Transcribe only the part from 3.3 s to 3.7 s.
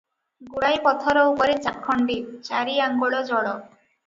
ଜଳ।